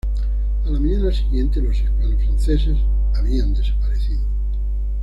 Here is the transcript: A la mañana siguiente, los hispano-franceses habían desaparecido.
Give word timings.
A 0.65 0.69
la 0.71 0.79
mañana 0.79 1.11
siguiente, 1.11 1.61
los 1.61 1.79
hispano-franceses 1.79 2.75
habían 3.15 3.53
desaparecido. 3.53 4.23